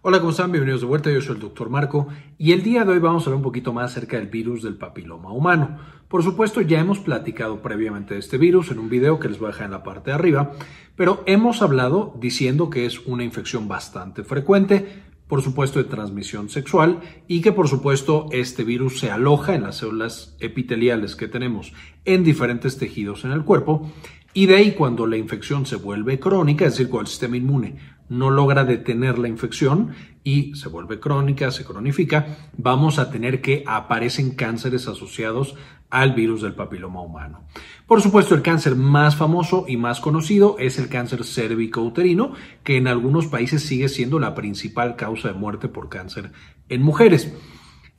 [0.00, 0.52] Hola, ¿cómo están?
[0.52, 1.10] Bienvenidos de vuelta.
[1.10, 2.06] Yo soy el doctor Marco
[2.38, 4.76] y el día de hoy vamos a hablar un poquito más acerca del virus del
[4.76, 5.76] papiloma humano.
[6.06, 9.48] Por supuesto, ya hemos platicado previamente de este virus en un video que les voy
[9.48, 10.52] a dejar en la parte de arriba,
[10.94, 17.00] pero hemos hablado diciendo que es una infección bastante frecuente, por supuesto de transmisión sexual
[17.26, 21.72] y que por supuesto este virus se aloja en las células epiteliales que tenemos
[22.04, 23.90] en diferentes tejidos en el cuerpo
[24.32, 27.97] y de ahí cuando la infección se vuelve crónica, es decir, cuando el sistema inmune
[28.08, 29.92] no logra detener la infección
[30.24, 35.54] y se vuelve crónica, se cronifica, vamos a tener que aparecen cánceres asociados
[35.90, 37.44] al virus del papiloma humano.
[37.86, 42.88] Por supuesto, el cáncer más famoso y más conocido es el cáncer cérvico-uterino, que en
[42.88, 46.32] algunos países sigue siendo la principal causa de muerte por cáncer
[46.68, 47.32] en mujeres.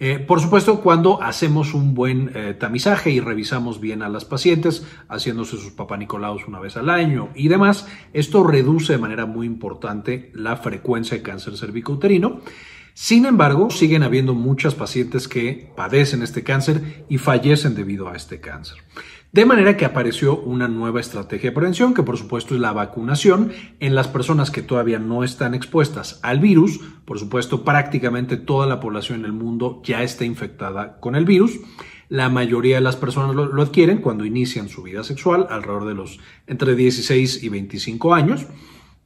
[0.01, 4.87] Eh, por supuesto, cuando hacemos un buen eh, tamizaje y revisamos bien a las pacientes,
[5.09, 10.31] haciéndose sus papanicolaos una vez al año y demás, esto reduce de manera muy importante
[10.33, 12.39] la frecuencia de cáncer cervicouterino.
[12.93, 18.39] Sin embargo, siguen habiendo muchas pacientes que padecen este cáncer y fallecen debido a este
[18.39, 18.77] cáncer.
[19.31, 23.51] De manera que apareció una nueva estrategia de prevención, que por supuesto es la vacunación
[23.79, 26.79] en las personas que todavía no están expuestas al virus.
[27.05, 31.59] Por supuesto, prácticamente toda la población en el mundo ya está infectada con el virus.
[32.07, 36.19] La mayoría de las personas lo, adquieren cuando inician su vida sexual, alrededor de los
[36.47, 38.47] entre 16 y 25 años.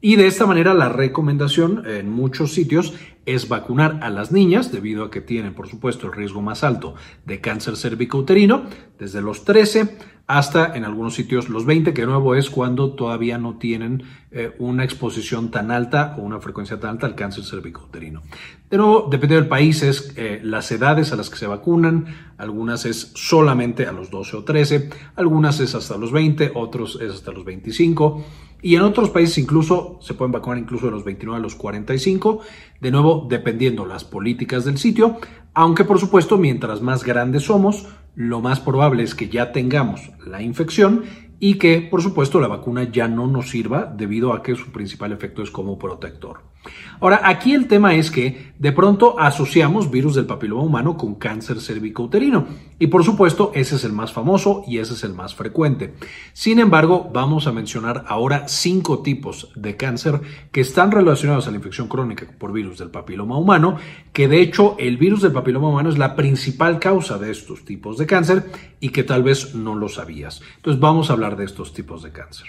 [0.06, 2.94] Y de esta manera la recomendación en muchos sitios
[3.26, 6.96] es vacunar a las niñas debido a que tienen, por supuesto, el riesgo más alto
[7.26, 8.66] de cáncer cervicouterino
[9.00, 13.38] desde los 13 hasta en algunos sitios los 20, que de nuevo es cuando todavía
[13.38, 18.22] no tienen eh, una exposición tan alta o una frecuencia tan alta al cáncer cervicouterino.
[18.70, 22.06] De nuevo, depende del país, es eh, las edades a las que se vacunan,
[22.38, 27.12] algunas es solamente a los 12 o 13, algunas es hasta los 20, otros es
[27.12, 28.24] hasta los 25
[28.64, 32.40] y en otros países incluso se pueden vacunar incluso de los 29 a los 45,
[32.80, 35.18] de nuevo dependiendo las políticas del sitio,
[35.54, 40.42] aunque por supuesto mientras más grandes somos, lo más probable es que ya tengamos la
[40.42, 41.04] infección
[41.40, 45.12] y que, por supuesto, la vacuna ya no nos sirva debido a que su principal
[45.12, 46.53] efecto es como protector.
[47.00, 51.60] Ahora, aquí el tema es que de pronto asociamos virus del papiloma humano con cáncer
[51.60, 52.48] cervicouterino
[52.80, 55.96] y por supuesto ese es el más famoso y ese es el más frecuente.
[56.32, 61.58] Sin embargo, vamos a mencionar ahora cinco tipos de cáncer que están relacionados a la
[61.58, 63.76] infección crónica por virus del papiloma humano,
[64.14, 67.98] que de hecho el virus del papiloma humano es la principal causa de estos tipos
[67.98, 68.50] de cáncer
[68.80, 70.42] y que tal vez no lo sabías.
[70.56, 72.48] Entonces vamos a hablar de estos tipos de cáncer.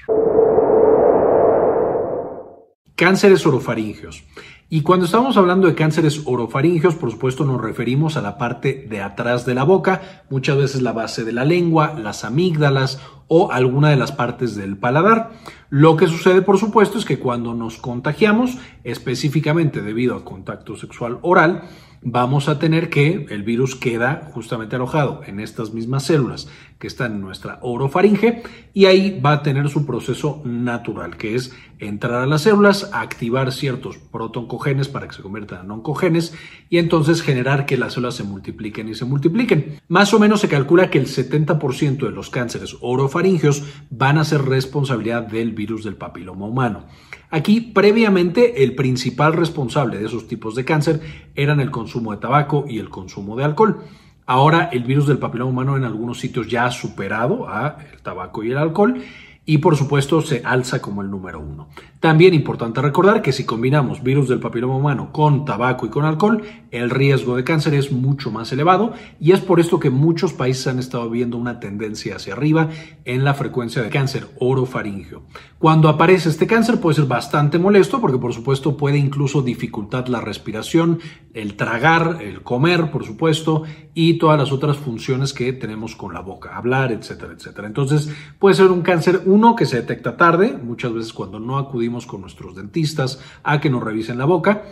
[2.97, 4.23] Cánceres orofaringeos.
[4.71, 9.03] Y cuando estamos hablando de cánceres orofaringeos, por supuesto nos referimos a la parte de
[9.03, 13.91] atrás de la boca, muchas veces la base de la lengua, las amígdalas o alguna
[13.91, 15.33] de las partes del paladar.
[15.71, 21.19] Lo que sucede, por supuesto, es que cuando nos contagiamos, específicamente debido a contacto sexual
[21.23, 21.63] oral,
[22.05, 26.49] vamos a tener que el virus queda justamente alojado en estas mismas células
[26.79, 28.43] que están en nuestra orofaringe
[28.75, 33.53] y ahí va a tener su proceso natural, que es entrar a las células, activar
[33.53, 36.35] ciertos protoncogenes para que se conviertan en oncogenes
[36.69, 39.81] y entonces generar que las células se multipliquen y se multipliquen.
[39.89, 44.43] Más o menos se calcula que el 70% de los cánceres orofaringeos van a ser
[44.43, 46.85] responsabilidad del virus del papiloma humano.
[47.31, 51.01] Aquí, previamente, el principal responsable de esos tipos de cáncer
[51.35, 53.83] eran el consumo de tabaco y el consumo de alcohol.
[54.27, 58.43] Ahora el virus del papiloma humano en algunos sitios ya ha superado a el tabaco
[58.43, 59.03] y el alcohol
[59.47, 61.69] y por supuesto se alza como el número uno.
[62.01, 66.43] También importante recordar que si combinamos virus del papiloma humano con tabaco y con alcohol,
[66.71, 70.67] el riesgo de cáncer es mucho más elevado y es por esto que muchos países
[70.67, 72.71] han estado viendo una tendencia hacia arriba
[73.05, 75.23] en la frecuencia de cáncer orofaringeo.
[75.59, 80.21] Cuando aparece este cáncer puede ser bastante molesto porque por supuesto puede incluso dificultar la
[80.21, 81.01] respiración,
[81.33, 83.63] el tragar, el comer, por supuesto,
[83.95, 87.67] y todas las otras funciones que tenemos con la boca, hablar, etcétera, etcétera.
[87.67, 92.07] Entonces puede ser un cáncer uno, que se detecta tarde, muchas veces cuando no acudimos
[92.07, 94.63] con nuestros dentistas a que nos revisen la boca.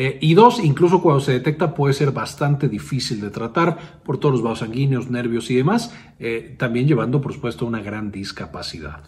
[0.00, 4.34] Eh, y dos, incluso cuando se detecta puede ser bastante difícil de tratar por todos
[4.34, 9.02] los vasos sanguíneos, nervios y demás, eh, también llevando por supuesto una gran discapacidad.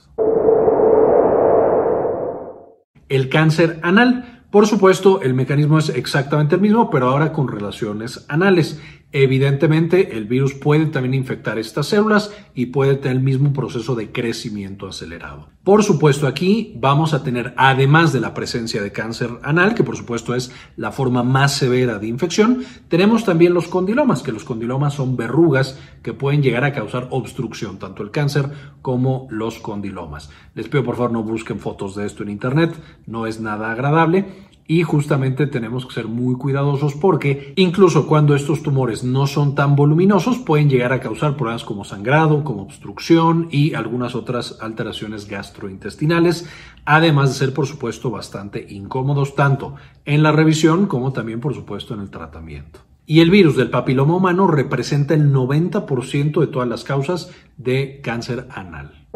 [3.09, 4.37] El cáncer anal.
[4.51, 8.81] Por supuesto, el mecanismo es exactamente el mismo, pero ahora con relaciones anales.
[9.13, 14.13] Evidentemente, el virus puede también infectar estas células y puede tener el mismo proceso de
[14.13, 15.49] crecimiento acelerado.
[15.65, 19.97] Por supuesto, aquí vamos a tener, además de la presencia de cáncer anal, que por
[19.97, 24.95] supuesto es la forma más severa de infección, tenemos también los condilomas, que los condilomas
[24.95, 28.49] son verrugas que pueden llegar a causar obstrucción, tanto el cáncer
[28.81, 30.31] como los condilomas.
[30.55, 32.75] Les pido por favor no busquen fotos de esto en internet,
[33.07, 38.63] no es nada agradable y justamente tenemos que ser muy cuidadosos porque incluso cuando estos
[38.63, 43.75] tumores no son tan voluminosos pueden llegar a causar problemas como sangrado, como obstrucción y
[43.75, 46.49] algunas otras alteraciones gastrointestinales,
[46.85, 49.75] además de ser por supuesto bastante incómodos tanto
[50.05, 52.79] en la revisión como también por supuesto en el tratamiento.
[53.07, 58.47] Y el virus del papiloma humano representa el 90% de todas las causas de cáncer
[58.55, 59.09] anal.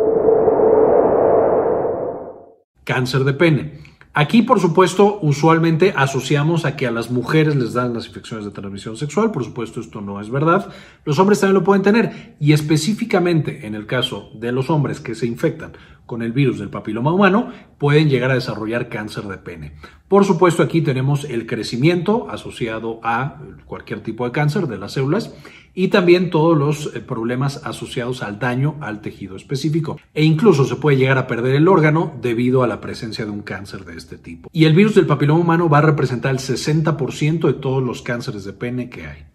[2.83, 3.94] Cáncer de pene.
[4.17, 8.53] Aquí, por supuesto, usualmente asociamos a que a las mujeres les dan las infecciones de
[8.53, 9.33] transmisión sexual.
[9.33, 10.71] Por supuesto, esto no es verdad.
[11.05, 12.37] Los hombres también lo pueden tener.
[12.39, 15.73] Y específicamente en el caso de los hombres que se infectan
[16.07, 19.73] con el virus del papiloma humano, pueden llegar a desarrollar cáncer de pene.
[20.09, 25.35] Por supuesto, aquí tenemos el crecimiento asociado a cualquier tipo de cáncer de las células
[25.75, 29.99] y también todos los eh, problemas asociados al daño al tejido específico.
[30.15, 33.43] E incluso se puede llegar a perder el órgano debido a la presencia de un
[33.43, 34.49] cáncer de este tipo.
[34.53, 38.45] Y el virus del papiloma humano va a representar el 60% de todos los cánceres
[38.45, 39.27] de pene que hay.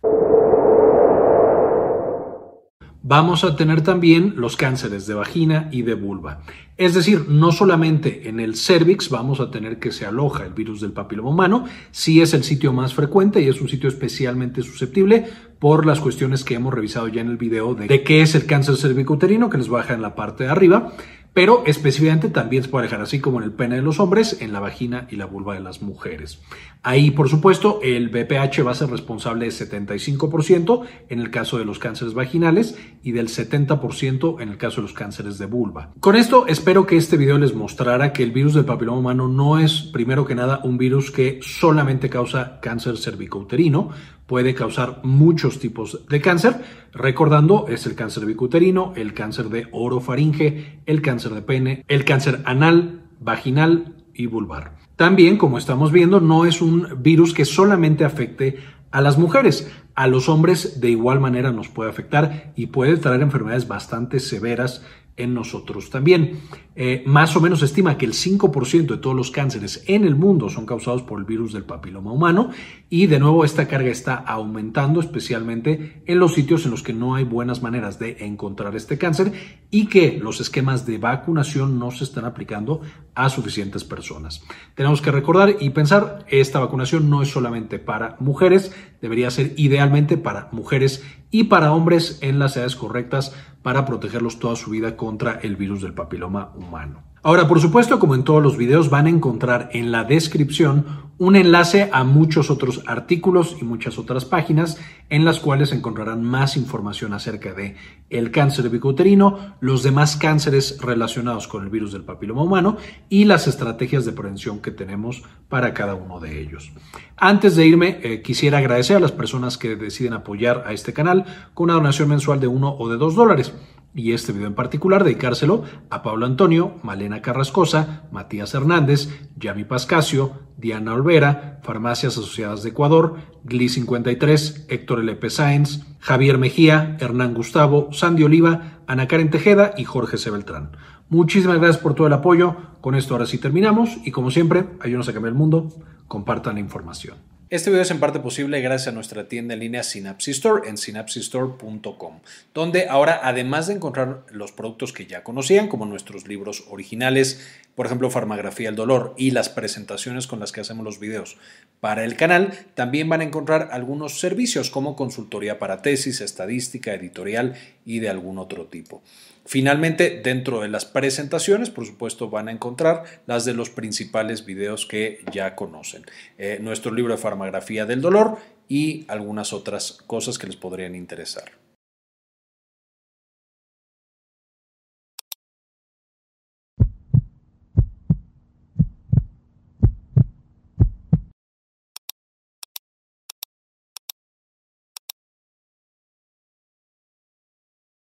[3.10, 6.42] Vamos a tener también los cánceres de vagina y de vulva.
[6.78, 10.80] Es decir, no solamente en el cervix vamos a tener que se aloja el virus
[10.82, 15.26] del papiloma humano, sí es el sitio más frecuente y es un sitio especialmente susceptible
[15.58, 18.46] por las cuestiones que hemos revisado ya en el video de, de qué es el
[18.46, 20.94] cáncer cervicuterino que les baja en la parte de arriba
[21.34, 24.54] pero específicamente también se puede dejar así como en el pene de los hombres, en
[24.54, 26.42] la vagina y la vulva de las mujeres.
[26.82, 31.66] Ahí, por supuesto, el BPH va a ser responsable de 75% en el caso de
[31.66, 35.92] los cánceres vaginales y del 70% en el caso de los cánceres de vulva.
[36.00, 39.60] Con esto espero que este video les mostrara que el virus del papiloma humano no
[39.60, 43.92] es, primero que nada, un virus que solamente causa cáncer cervicouterino,
[44.30, 46.62] puede causar muchos tipos de cáncer.
[46.94, 52.42] Recordando, es el cáncer bicuterino, el cáncer de orofaringe, el cáncer de pene, el cáncer
[52.46, 54.76] anal, vaginal y vulvar.
[54.96, 58.60] También, como estamos viendo, no es un virus que solamente afecte
[58.92, 59.72] a las mujeres.
[59.96, 64.86] A los hombres de igual manera nos puede afectar y puede traer enfermedades bastante severas
[65.20, 66.40] en nosotros también.
[66.76, 70.16] Eh, más o menos se estima que el 5% de todos los cánceres en el
[70.16, 72.52] mundo son causados por el virus del papiloma humano
[72.90, 77.16] y de nuevo esta carga está aumentando especialmente en los sitios en los que no
[77.16, 79.34] hay buenas maneras de encontrar este cáncer
[79.70, 82.82] y que los esquemas de vacunación no se están aplicando
[83.14, 84.42] a suficientes personas.
[84.76, 88.72] Tenemos que recordar y pensar, esta vacunación no es solamente para mujeres,
[89.02, 93.36] debería ser idealmente para mujeres y para hombres en las edades correctas
[93.70, 97.09] para protegerlos toda su vida contra el virus del papiloma humano.
[97.22, 101.36] Ahora, por supuesto, como en todos los videos, van a encontrar en la descripción un
[101.36, 104.78] enlace a muchos otros artículos y muchas otras páginas
[105.10, 107.76] en las cuales encontrarán más información acerca de
[108.10, 112.78] el cáncer bicuterino, los demás cánceres relacionados con el virus del papiloma humano
[113.10, 116.72] y las estrategias de prevención que tenemos para cada uno de ellos.
[117.18, 121.26] Antes de irme, eh, quisiera agradecer a las personas que deciden apoyar a este canal
[121.54, 123.52] con una donación mensual de uno o de dos dólares
[123.94, 130.34] y este video en particular dedicárselo a Pablo Antonio, Malena Carrascosa, Matías Hernández, Yami Pascasio,
[130.58, 135.30] Diana Olvera, Farmacias Asociadas de Ecuador, Gli 53, Héctor L.P.
[135.30, 140.30] Sáenz, Javier Mejía, Hernán Gustavo, Sandy Oliva, Ana Karen Tejeda y Jorge C.
[140.30, 140.72] Beltrán.
[141.10, 142.56] Muchísimas gracias por todo el apoyo.
[142.82, 145.70] Con esto ahora sí terminamos y como siempre, ayúdenos a cambiar el mundo.
[146.08, 147.29] Compartan la información.
[147.52, 150.78] Este video es en parte posible gracias a nuestra tienda en línea Synapsis Store en
[150.78, 152.20] synapsistore.com,
[152.54, 157.88] donde ahora además de encontrar los productos que ya conocían, como nuestros libros originales, por
[157.88, 161.38] ejemplo Farmagrafía del Dolor y las presentaciones con las que hacemos los videos
[161.80, 167.56] para el canal, también van a encontrar algunos servicios como consultoría para tesis, estadística, editorial
[167.84, 169.02] y de algún otro tipo.
[169.50, 174.86] Finalmente, dentro de las presentaciones, por supuesto, van a encontrar las de los principales videos
[174.86, 176.04] que ya conocen.
[176.38, 178.38] Eh, nuestro libro de farmagrafía del dolor
[178.68, 181.54] y algunas otras cosas que les podrían interesar.